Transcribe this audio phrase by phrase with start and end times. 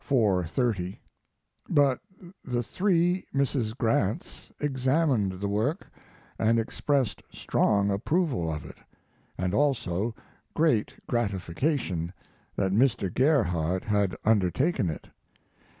[0.03, 0.99] 30;
[1.69, 1.99] but
[2.43, 3.77] the three Mrs.
[3.77, 5.89] Grants examined the work
[6.39, 8.77] and expressed strong approval of it,
[9.37, 10.15] and also
[10.55, 12.11] great gratification
[12.55, 13.13] that Mr.
[13.13, 15.07] Gerhardt had undertaken it.